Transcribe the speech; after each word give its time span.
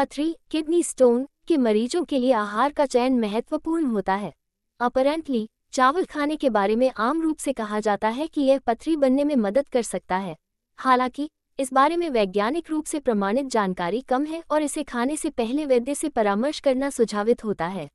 पथरी 0.00 0.36
kidney 0.50 0.82
stone 0.82 1.28
के 1.48 1.56
मरीजों 1.56 2.04
के 2.04 2.18
लिए 2.18 2.32
आहार 2.32 2.72
का 2.72 2.86
चयन 2.86 3.20
महत्वपूर्ण 3.20 3.84
होता 3.84 4.14
है। 4.14 4.32
अपरेंटली, 4.80 5.48
चावल 5.72 6.04
खाने 6.04 6.36
के 6.36 6.50
बारे 6.50 6.76
में 6.76 6.92
आम 6.96 7.22
रूप 7.22 7.38
से 7.38 7.52
कहा 7.52 7.80
जाता 7.80 8.08
है 8.08 8.26
कि 8.26 8.40
यह 8.40 8.58
पथरी 8.58 8.96
बनने 8.96 9.24
में 9.24 9.36
मदद 9.36 9.68
कर 9.68 9.82
सकता 9.82 10.16
है। 10.16 10.36
हालाँकि, 10.78 11.30
इस 11.60 11.72
बारे 11.72 11.96
में 11.96 12.10
वैज्ञानिक 12.10 12.70
रूप 12.70 12.84
से 12.84 13.00
प्रमाणित 13.00 13.46
जानकारी 13.46 14.00
कम 14.00 14.24
है 14.24 14.42
और 14.50 14.62
इसे 14.62 14.82
खाने 14.82 15.16
से 15.16 15.30
पहले 15.30 15.66
वैद्य 15.66 15.94
से 15.94 16.08
परामर्श 16.08 16.60
करना 16.60 16.90
सुझावित 16.90 17.44
होता 17.44 17.66
है। 17.66 17.88